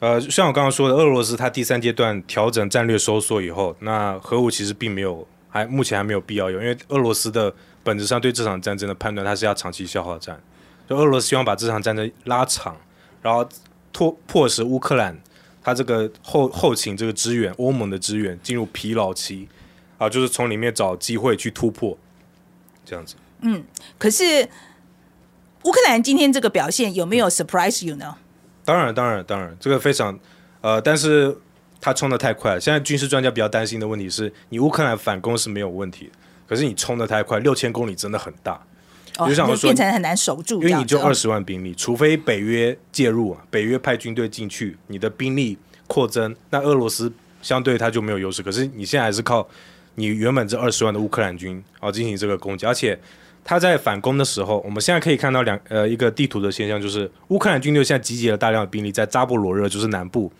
[0.00, 7.52] 呃，像我刚刚说的，俄罗斯它第三阶段调整战略收缩以后，那核武其实并没有，还目前还没有必要用，因为俄罗斯的
[7.82, 10.38] 本质上对这场战争的判断，它是要长期消耗战，
[10.88, 12.76] 就俄罗斯希望把这场战争拉长，
[13.22, 13.48] 然后
[13.92, 15.18] 迫迫使乌克兰
[15.62, 19.48] 他这个后后勤这个支援，欧盟的支援进入疲劳期，
[19.96, 21.96] 啊，就是从里面找机会去突破，
[22.84, 23.14] 这样子。
[23.40, 23.64] 嗯，
[23.98, 24.48] 可是
[25.62, 28.16] 乌克兰今天这个表现有没有 surprise you 呢？
[28.64, 30.18] 当然，当然，当然，这个非常，
[30.60, 31.36] 呃，但是
[31.80, 32.58] 他冲得太快。
[32.58, 36.10] 现在军事专家比较担心的问题是，你乌克兰反攻是没有问题，
[36.46, 38.62] 可是你冲得太快，六千公里真的很大，
[39.18, 48.42] 哦、就想说变成很难守住，因为你就二十万兵力，哦、除非北约介入啊，北约派军队进去，你的兵力扩增，那俄罗斯相对他就没有优势。
[48.42, 49.46] 可是你现在还是靠
[49.94, 52.98] 你原本这二十万的乌克兰军啊进行这个攻击，而且。
[53.46, 60.32] 他在反攻的时候，我们现在可以看到两呃一个地图的现象，就是乌克兰军队现在集结了大量的兵力在扎波罗热，就是南部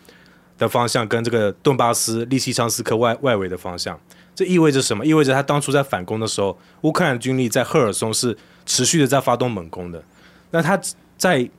[0.57, 3.95] 的方向，跟这个顿巴斯、利西昌斯克外外围的方向。
[4.35, 5.05] 这意味着什么？
[5.05, 10.03] 意味着他当初在反攻的时候，乌克兰军力在赫尔松是持续的在发动猛攻的。
[10.51, 10.79] 那他
[11.17, 11.49] 在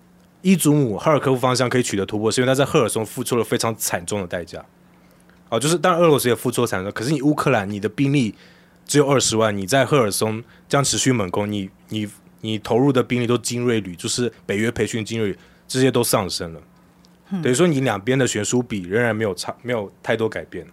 [0.42, 4.64] 伊祖姆、哈尔科夫方向可以取得突破，是因为他在赫尔松付出了非常惨重的代价。
[5.48, 8.34] 哦，就是当然俄罗斯也付出了惨重，可是你乌克兰你的兵力。
[8.88, 12.08] 只有二十万，你在赫尔松这样持续猛攻，你你
[12.40, 16.60] 你投入的兵力都精锐旅，就是北约培训精锐旅，这些都上升了，
[17.30, 20.64] 嗯、等于说你两边的悬殊比仍然没有差，没有太多改变。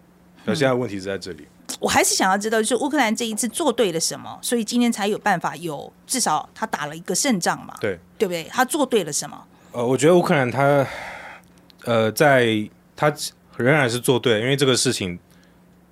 [0.45, 1.47] 那、嗯、现在问题是在这里，
[1.79, 7.75] 我还是想要知道，就是乌克兰这一次做对了什么，所以今天才有办法有至少他打了一个胜仗嘛？
[7.79, 8.43] 对，对不对？
[8.45, 9.43] 他做对了什么？
[9.71, 10.85] 呃，我觉得乌克兰他
[11.85, 13.13] 呃，在他
[13.57, 15.19] 仍然是做对，因为这个事情。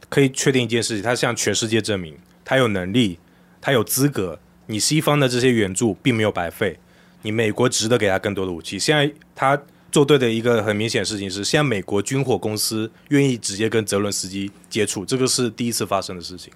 [0.09, 3.17] 可以确定一件事情，他向全世界证明他有能力，
[3.61, 4.37] 他有资格。
[4.65, 6.77] 你西方的这些援助并没有白费，
[7.21, 8.77] 你美国值得给他更多的武器。
[8.77, 9.57] 现在他
[9.91, 16.51] 做对的一个很明显的事情是，现在美国军火公司愿意直接跟泽伦斯基接触，这个是第一次发生的事情。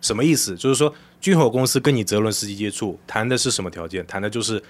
[0.00, 0.54] 什么意思？
[0.54, 4.06] 就是说军火公司跟你泽伦斯基接触，谈的是什么条件？
[4.06, 4.62] 谈的就是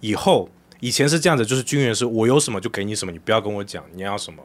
[0.00, 0.48] 以后
[0.80, 4.42] 以前是这样子，就是军人是我有什么就给你什么，你不要跟我讲你要什么。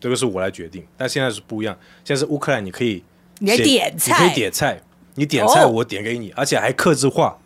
[0.00, 1.78] 这个是我来决定，但现在是不一样。
[2.04, 3.04] 现在是乌克兰，你可以
[3.38, 4.82] 你点菜，你可以点菜，
[5.16, 7.38] 你点菜我点给你，哦、而且还克制化。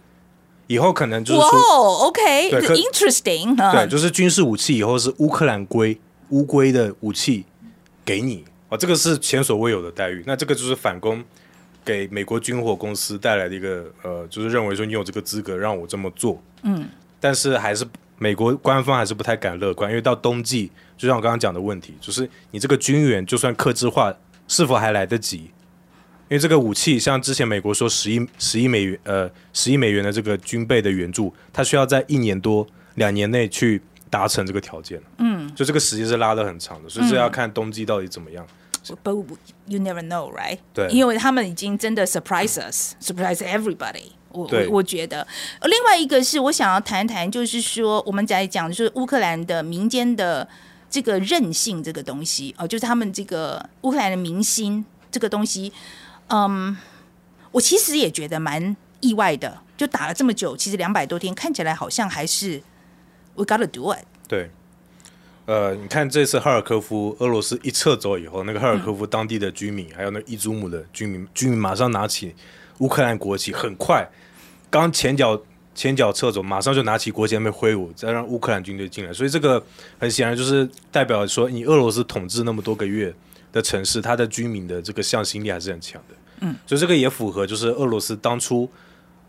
[0.67, 1.51] 以后可能就是说
[2.07, 5.99] ，OK，对，interesting，对，就是军事武器以后是乌克兰龟
[6.31, 7.45] 乌龟的武器
[8.05, 10.23] 给你哦，这个是前所未有的待遇。
[10.27, 11.23] 那这个就是反攻
[11.85, 16.43] 给美国军火公司带来的一个呃，就是认为说你有这个资格让我这么做。
[16.63, 16.89] 嗯，
[17.21, 17.87] 但是还是。
[18.19, 24.11] 美国官方还是不太敢乐观，因为到冬季，就像我刚刚讲的问题，就是你这个军援就算克制化，
[24.49, 25.51] 是否还来得及？
[26.29, 35.01] 因为这个武器，像之前美国说十亿十亿美元，呃，十亿美元的这个军备的援助，它需要在一年多两年内去达成这个条件。
[35.19, 38.47] 嗯，就这个时间是拉得很长的，所以这要看冬季到底怎么样。
[39.03, 39.25] But
[39.67, 40.59] you never know, right？
[40.73, 44.13] 对，因为他们已经真的 surprise us，surprise everybody。
[44.31, 45.27] 我我我觉得，
[45.63, 50.47] 另外一个是我想要谈谈，就是说我们在讲就是乌克兰的民间的
[50.91, 55.73] 这个韧性这个东西哦，就是他们这个乌克兰的民心这个东西，
[56.29, 56.77] 嗯，
[57.53, 62.61] 我其实也觉得蛮意外的，就打了这么久，其实两百多天看起来好像还是
[63.35, 64.05] we gotta do it。
[64.27, 64.51] 对，
[65.45, 72.35] 呃，你看这次哈尔科夫俄罗斯一撤走以后，那个哈尔科夫当地的居民，还有那个伊祖姆的居民，居民马上拿起
[72.79, 74.09] 乌克兰国旗，很快，
[74.69, 75.41] 刚前脚
[75.75, 79.13] 前脚撤走，马上就拿起国旗那边挥舞，再让乌克兰军队进来。
[79.13, 79.65] 所以这个
[80.01, 83.15] 很显然就是代表说，你俄罗斯统治那么多个月
[83.57, 86.15] 的城市，它的居民的这个向心力还是很强的。
[86.43, 88.71] 嗯，所以这个也符合就是俄罗斯当初，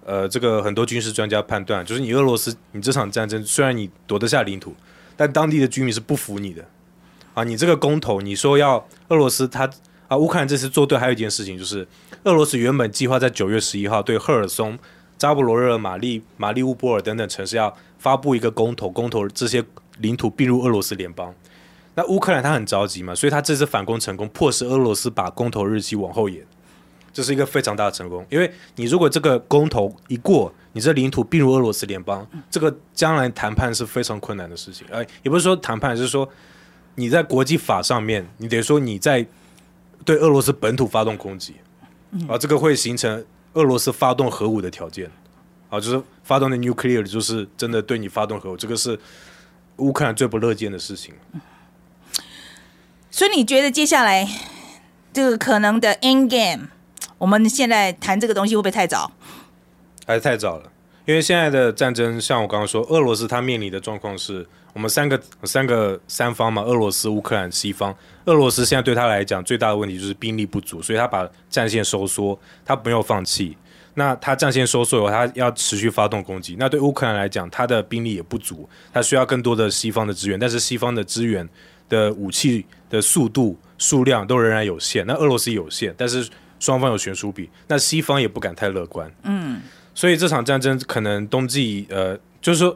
[0.06, 4.76] 呃，这个很多军事专家判断，就是你俄罗斯，你这场战争虽然你夺得下领土。
[5.20, 6.64] 但当地的居民是不服你的，
[7.34, 9.68] 啊，你这个公投，你说要俄罗斯他
[10.08, 11.88] 啊，乌克兰这次做对，还有一件事情就是，
[12.24, 14.78] 俄罗斯原本计划在九月十一号对赫尔松、
[15.18, 19.64] 扎波罗热、马利马利乌波尔等等城市要发布一个公投，公投这些
[19.98, 21.34] 领土并入俄罗斯联邦。
[21.98, 26.46] 那乌克兰他很着急嘛，所以他这次反攻成功，迫使俄罗斯把公投日期往后延。
[27.12, 34.86] 这是一个非常大的成功，因为你如果这个公投一过，你这领土并入俄罗斯联邦，这个将来谈判是非常困难的事情。
[34.92, 36.30] 哎，也不是说谈判，就是说
[36.94, 39.26] 你在国际法上面，你得说你在
[40.06, 41.56] 对俄罗斯本土发动攻击，
[42.30, 45.10] 啊，这个会形成俄罗斯发动核武的条件，
[45.72, 49.00] 啊，就是发动的 nuclear，就是真的对你发动核武，这个是
[49.78, 51.16] 乌克兰最不乐见的事情。
[53.18, 54.30] 所以你觉得接下来
[55.12, 56.68] 这个可能的 end game？
[57.18, 59.12] 我们现在谈这个东西会不会太早？
[60.06, 60.72] 还是太早了？
[61.06, 67.92] 因为现在的战争，像我刚刚说，俄罗斯它面临的状况是我们三个三个三方嘛，俄罗斯、乌克兰、西方。
[68.26, 73.58] 俄罗斯现在对他来讲最大的问题就是兵力不足，所以他把战线收缩，他没有放弃。
[73.96, 76.56] 那他战线收缩以后，他要持续发动攻击。
[76.60, 81.50] 那对乌克兰来讲，他的兵力也不足，他需要更多的西方的支援，但是西方的支援
[81.90, 85.06] 的武器的速度、数量都仍然有限。
[85.06, 86.28] 那俄罗斯有限，但是。
[86.60, 89.08] 双方有悬殊比，那西方也不敢太乐观。
[89.22, 89.62] 嗯，
[89.94, 92.76] 所以这场战争可能冬季，呃，就是说，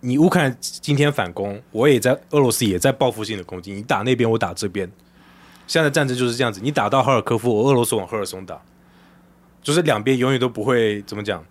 [0.00, 4.86] 你乌克兰今天反攻，我也在俄罗斯也在报复性的攻击，你打那边，我打这边。
[5.66, 8.60] 现在战争就是这样子，你打到哈尔科夫，我俄罗斯往赫尔松打，
[9.62, 11.42] 就是两边永远都不会怎么讲。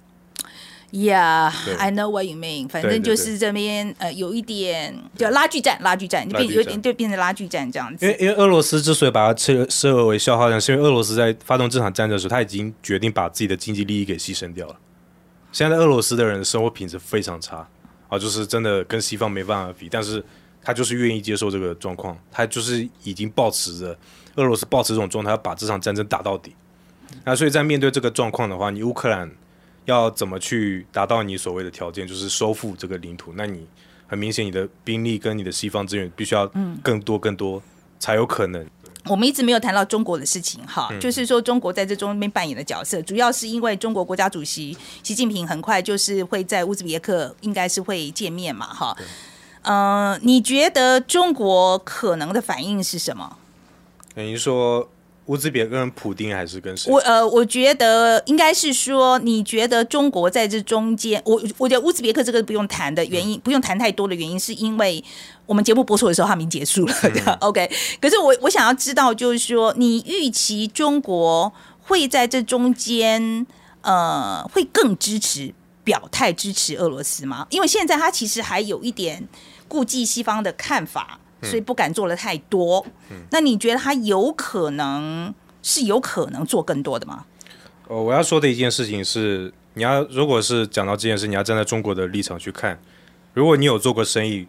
[0.93, 2.67] Yeah, I know what you mean。
[2.67, 8.06] 反正就是这边呃有一点叫拉锯战，拉锯战，就变有点就变成拉锯战这样子。
[8.06, 14.75] 因为因为俄罗斯之所以把它设设为消耗战，是因为俄罗斯在发动这场战争的时候，他已经决定把自己的经济利益给牺牲掉了。
[15.54, 17.65] 现在俄罗斯的人的生活品质非常差
[18.10, 20.21] 啊，就是真的跟西方没办法比，但是
[20.62, 23.97] 他就是愿意接受这个状况，他就是已经保持着
[24.36, 26.54] 俄罗斯保持这种状态，要把这场战争打到底。
[27.23, 29.32] 那所以在面对这个状况的话，你乌克兰。
[29.85, 33.33] 要怎么去达到你所谓的条件，就是收复这个领土？
[33.35, 33.67] 那你
[34.07, 36.45] 很明显，你的兵力跟你的西方资源必须要
[36.83, 37.61] 更多更多
[37.99, 38.65] 才有可能。
[39.05, 48.95] 我们一直没有谈到中国的事情，哈，就是说中国在这中间扮演的角色，主要是因为中国国家主席习近平很快就是会在乌兹别克，应该是会见面嘛，哈。
[49.63, 53.37] 嗯、呃，你觉得中国可能的反应是什么？
[54.13, 54.87] 等于说。
[55.31, 56.91] 乌兹别克跟普丁还是跟谁？
[56.91, 65.01] 我呃，我觉得应该是说，你觉得中国在这中间，我我觉得乌兹别克这个不用谈的原因，嗯、不用谈太多的原因，是因为
[65.45, 66.93] 我们节目播出的时候，他们已经结束了。
[67.03, 73.47] 嗯、 OK，可是我我想要知道，就是说，你预期中国会在这中间，
[73.83, 75.53] 呃，会更支持
[75.85, 77.47] 表态支持俄罗斯吗？
[77.51, 79.25] 因为现在他其实还有一点
[79.69, 81.20] 顾忌西方的看法。
[81.41, 82.86] 所以不敢做的太多。
[83.10, 87.25] 嗯，那你觉得他有可能是有可能做更多的吗？
[87.88, 92.80] 哦，我要说的一件事情是，你要如果是讲到这件事，你要站在中国的立场去看。
[93.34, 94.47] 如果你有做过生意、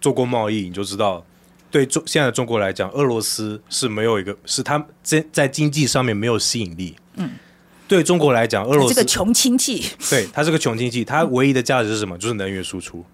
[0.00, 1.24] 做过贸易，你就知道，
[1.70, 6.94] 对中现在的中国来讲，俄罗斯是没有一个是他在在经济上面没有吸引力。
[7.16, 7.30] 嗯，
[7.88, 12.16] 对中国来讲，俄罗斯这个穷亲戚，对他是个穷亲戚，他唯一的价值是什么？
[12.18, 13.04] 就是能源输出。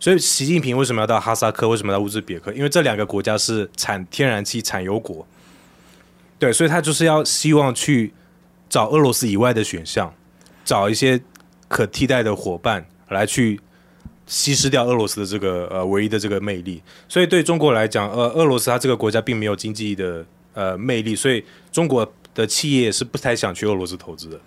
[0.00, 1.68] 所以，习近平为什么要到哈萨克？
[1.68, 2.50] 为什么到乌兹别克？
[2.54, 5.26] 因为这两个国家是产天然气、产油国。
[6.38, 8.10] 对，所以他就是要希望去
[8.70, 10.10] 找俄罗斯以外的选项，
[10.64, 11.20] 找一些
[11.68, 13.60] 可替代的伙伴来去
[14.26, 16.82] 稀释掉俄罗斯的这个呃唯一的这个魅力。
[17.06, 24.40] 所以对中国来讲，呃，俄罗斯它这个国家并没有经济的呃魅力，所以中国的企业是不太想去俄罗斯投资的。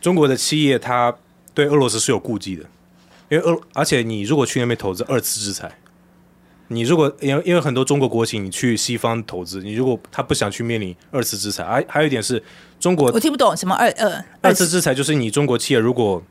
[0.00, 1.14] 中国的企业它
[1.54, 2.64] 对俄罗斯是有顾忌的。
[3.32, 5.72] 因为俄，而且你如果去那边投资，二次制裁。
[6.68, 12.42] 你如果因为因为很多中国国企，你去西方投资，你如果他不想去面临二次制裁，还还有一点是
[12.78, 16.22] 中国，我听不懂什么二二二次制裁，就是你中国企业如果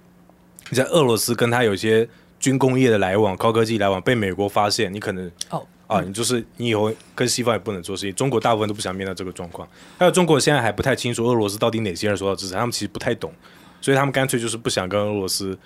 [0.70, 2.08] 你在俄罗斯跟他有一些
[2.40, 8.12] 军工业的来往、高科技来往，被美国发现，你可能哦啊，你就是你以后跟西方也不能做生意。
[8.12, 9.68] 中国大部分都不想面对这个状况。
[9.98, 13.34] 还有中国现在还不太清楚俄罗斯到底哪些人受到制裁，他们其实不太懂，
[13.82, 15.58] 所以他们干脆就是不想跟俄罗斯。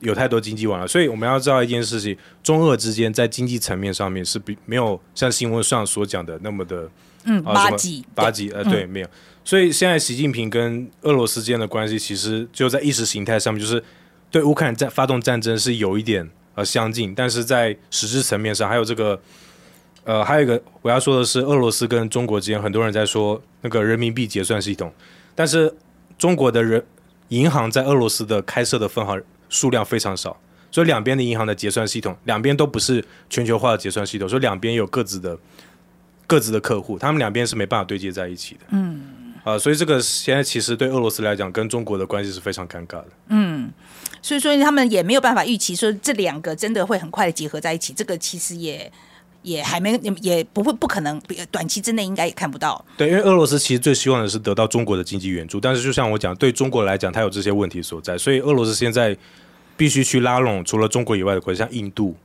[0.00, 6.88] 有太多经济往来，所以我们要知道一件事情：中俄之间在经济层面上面是比没有像新闻上所讲的那么的
[7.24, 9.08] 嗯巴结巴结呃对，没有。
[9.42, 13.82] 所以现在习近平跟俄罗斯之间的关系，其实就在意识形态上面，就是
[14.30, 19.18] 对乌克兰战发动战争是有一点呃相近，但是在实质层面上，还有这个
[20.04, 24.92] 呃还有一个我要说的是，俄罗斯跟中国之间，很多人在说那个人民币结算系统，
[25.34, 25.72] 但是
[26.18, 26.84] 中国的人
[27.28, 30.36] 银行在俄罗斯的开设的分行数量非常少，
[30.70, 35.38] 所以两边的银行的结算系统，两边都不是全球化的结算系统，所以两边有各自的
[36.26, 38.60] 各自的客户，他们两边是没办法对接在一起的。
[38.70, 39.12] 嗯。
[39.44, 43.06] 啊、呃，所以这个现在其实对俄罗斯来讲，跟中国的关系是非常尴尬的。
[43.28, 43.70] 嗯，
[44.20, 47.92] 所以说他们也没有办法预期说这两个真的会很快的结合在一起。
[47.92, 48.92] 这个其实也
[49.46, 52.84] 也还没也不会不可能，短期之内应该也看不到。
[52.96, 59.16] 对，因为俄罗斯其实最希望的是得到中国的经济援助，但是就像我讲，对中国来讲，它有这些问题所在，所以俄罗斯现在
[59.76, 62.16] 必须去拉拢除了中国以外的国家，像印度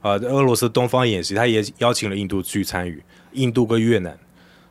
[0.00, 3.00] 啊、呃，俄罗斯东方演习，他也邀请了印度去参与，
[3.34, 4.18] 印度跟越南。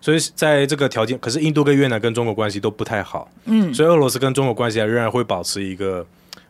[0.01, 6.05] 所以在这个条件，可是印度跟越南跟中国关系都不太好，嗯，所以俄罗斯跟中国关系还仍然会保持一个，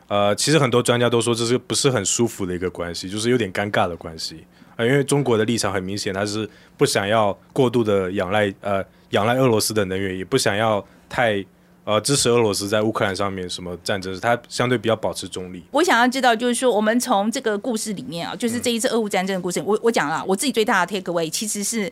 [0.07, 11.43] 呃，其实很多专家都说这是不是很舒服的一个关系，就是有点尴尬的关系啊，呃，因为中国的立场很明显，他是不想要过度的仰赖呃仰赖俄罗斯的能源，也不想要太
[11.83, 15.63] 呃支持俄罗斯在乌克兰上面什么战争，他相对比较保持中立。
[15.71, 21.91] 我想要知道，就是说我们从这个故事里面啊，就是这一次俄乌战争的故事，嗯，我我讲了，我自己最大的 take away 其实是。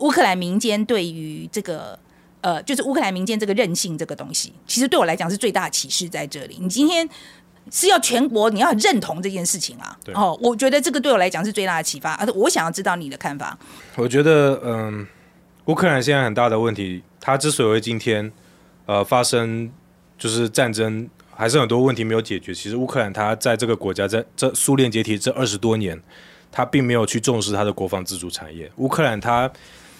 [0.00, 1.98] 乌克兰民间对于这个
[2.40, 6.56] 呃，就是乌克兰民间这个韧性这个东西，其实对我来讲是最大的启示在这里。
[6.58, 7.06] 你今天
[7.70, 12.14] 是要全国你要认同这件事情啊，哦，我觉得这个对我来讲是最大的启发。
[12.14, 13.56] 而且我想要知道你的看法。
[13.96, 15.06] 我觉得，嗯，
[15.66, 18.30] 乌克兰现在很大的问题，它之所以会今天
[18.86, 19.70] 呃发生
[20.18, 22.52] 就是战争，还是很多问题没有解决。
[22.52, 26.00] 其实乌克兰它在这个国家在这苏联解体这二十多年，
[26.50, 28.70] 它并没有去重视它的国防自主产业。
[28.76, 29.50] 乌克兰它。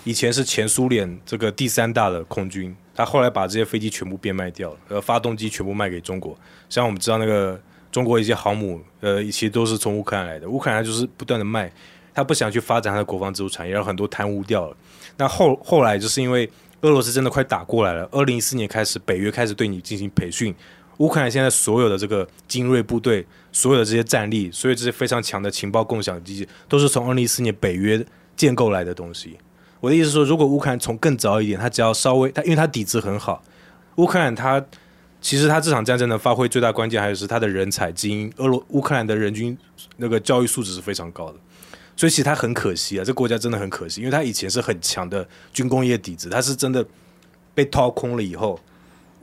[0.04, 6.36] 以前是前苏联这个第三大的空军，他后来把这些飞机全部变卖掉了，呃，发动机全部卖给中国。
[6.68, 7.60] 像我们知道那个
[7.92, 10.48] 中国一些航母，呃，其实都是从乌克兰来的。
[10.48, 11.70] 乌克兰就是不断的卖，
[12.14, 14.76] 他不想去发展他的国防自主产业，然后很多贪污掉了。
[15.16, 20.54] 那后后来就是因为俄罗斯真的快打过来了，二零一四年开始，北约开始对你进行培训。
[20.96, 28.02] 乌克兰现在所有的这个精锐部队，所有的这些战力，所有这些非常强的情报共享机制，都是从二零一四年北约
[28.36, 29.38] 建构来的东西。
[29.80, 33.42] 我的意思是说，如果乌克兰从更早一点，他只要稍微他，因为他底子很好，
[33.96, 34.62] 乌克兰他
[35.22, 38.32] 其实他这场战争的发挥最大关键还是他的人才精英。
[38.36, 39.56] 俄罗乌克兰的人均
[39.96, 41.36] 那个教育素质是非常高的，
[41.96, 46.84] 所以其实他很可惜啊，这国家真的很可惜，因为他以前是很强的军工业底子，他是真的
[47.54, 48.60] 被掏空了以后，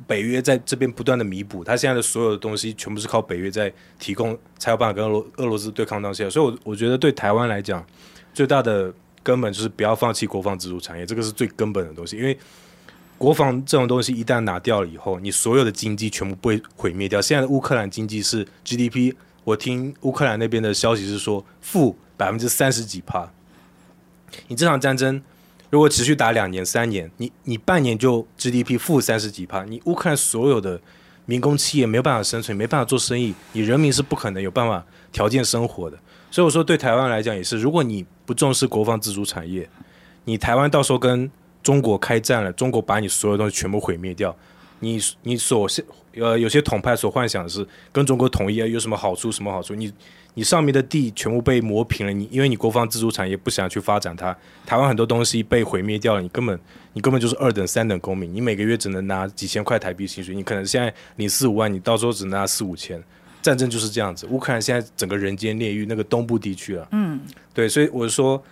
[0.08, 6.28] 北约在这边不断的弥补，他现在的所有的东西全部是靠北约在提供，才有办法跟俄罗俄罗斯对抗当下。
[6.28, 7.86] 所以，我我觉得对台湾来讲，
[8.34, 8.92] 最大的。
[9.28, 12.16] 根本就是不要放弃国防自主产业，这个是最根本的东西。
[12.16, 12.38] 因为
[13.18, 17.22] 国防这种东西一旦拿掉了以后，你所有的经济全部被毁灭掉。
[17.22, 19.14] 现在的乌克兰经济是 GDP，
[19.44, 23.30] 我听乌克兰那边的消息是说负百分之三十几趴。
[24.48, 25.22] 你这场战争
[25.70, 30.80] 如果持续打两年三年，你你半年就 GDP 负三十几趴，你乌克兰所有的
[31.26, 36.00] 民工企业没有办法生存，没办法做生意，你人民是不可能有办法条件生活的。
[36.30, 39.68] 所以我说，对台湾来讲也是，如果你不重视国防自主产业，
[40.26, 41.30] 你台湾到时候跟
[41.64, 44.36] 中国开战了，中国把你所有东西全部毁灭掉，
[44.80, 45.68] 你你所
[46.16, 49.32] 呃有些统派所幻想的是跟中国统一啊有什么好处？
[49.32, 49.74] 什么好处？
[49.74, 49.92] 你
[50.34, 54.36] 你上面的地全部被磨平了，你因为你国防自主产业不想去发展它，
[54.66, 56.60] 台湾很多东西被毁灭掉了，你根本
[56.94, 63.02] 你根本就是二等三等公民，你每个月只能拿几千块台币薪水，你可能现在领四五万，你到时候只拿四五千。
[63.48, 67.18] 战争就是这样子，乌克兰现在整个人间炼狱，那个东部地区啊，嗯，
[67.54, 68.44] 对，所以我说，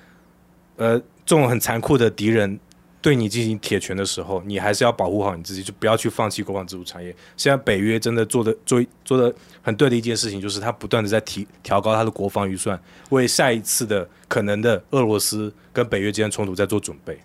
[0.77, 2.57] 呃，这种很残酷的敌人
[3.01, 7.13] 对你进行铁拳的时候，你还是要保护好你自己，就不要去放弃国防自主产业。
[7.35, 12.79] 现在北约真的做的做做的很对的一件事情，就是他不断的在提调高他的国防预算，
[13.09, 17.19] 为下一次的可能的俄罗斯跟北约之间冲突在做准备。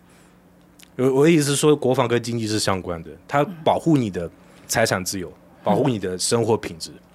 [0.96, 4.29] 我我的意思是说，国防跟经济是相关的，它保护你的
[4.66, 6.90] 财产自由，保护你的生活品质。
[6.90, 7.06] 嗯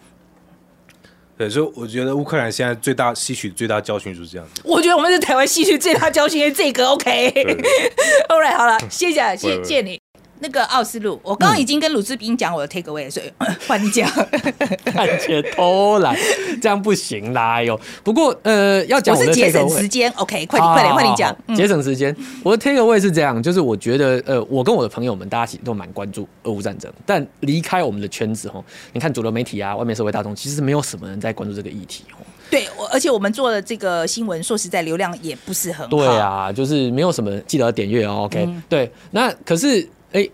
[1.37, 4.61] 对，所以我觉得乌克兰现在最大吸取最大教训就是这样子。
[4.63, 7.31] 我觉得我们是台湾吸取最大教训，因为这个 OK。
[8.29, 10.04] All right，好了，谢谢，谢谢你。
[10.39, 13.31] 那个奥斯陆，我刚刚已经跟鲁智斌讲我的 take away，所以
[13.67, 14.09] 换你讲。
[14.93, 16.15] 感觉偷懒，
[16.61, 17.79] 这样不行啦哟。
[18.03, 22.15] 不过呃，要讲我是节省时间，OK，快点快点快点讲，节省时间。
[22.43, 28.63] 我的 take away 是这样，就是我觉得呃，我跟我的朋友们大家其实都蛮关注俄乌战争，但离开我们的圈子吼，
[28.93, 32.19] 你看主流媒体啊，外面社会大众，其实没有什么人在关注这个议题吼。
[32.49, 35.89] 对，而且我们做的这个新闻，说实在，流量也不是很好。
[35.89, 38.25] 对啊，就是没有什么记得点阅哦。
[38.25, 40.25] OK，、嗯、对，那可是哎，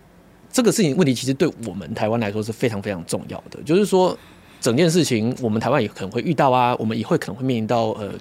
[0.52, 3.60] 这个事情问题其实对我们台湾来说是非常非常重要的。
[3.64, 4.16] 就是说，
[4.60, 8.12] 整件事情我们台湾也可能会遇到啊，我们以后可能会面临到呃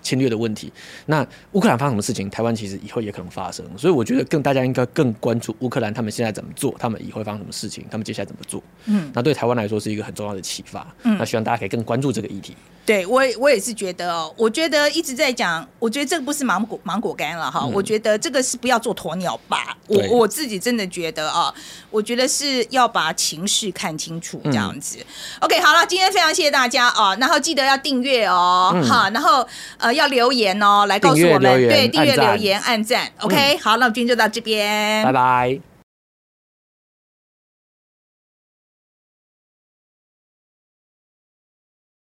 [0.00, 0.72] 侵略的问题。
[1.04, 3.62] 那乌克兰发生什么事情，台湾其实以后也可能发生。
[3.76, 8.62] 所以我觉得更大家应该更关注乌克兰他们现在怎么做，他们以后会发生什么事情，他们接下来怎么做。
[8.86, 10.86] 嗯，那对台湾来说是一个很重要的启发。
[11.02, 12.56] 嗯，那希望大家可以更关注这个议题。
[12.90, 19.76] 对，我我也是觉得哦，我觉得一直在讲，我觉得这个不是芒果芒果干了哈，嗯、我觉得这个是不要做鸵鸟吧。
[19.86, 21.54] 我我自己真的觉得啊，
[21.88, 24.96] 我觉得是要把情势看清楚这样子。
[24.98, 25.04] 嗯、
[25.42, 29.46] OK，好了，今天非常谢谢大家啊，然后记得要订阅哦，嗯、好，然后
[29.78, 33.08] 呃要留言哦，来告诉我们，对，订阅留言按赞。
[33.20, 35.69] OK，、嗯、好，那我们今天就到这边，拜拜。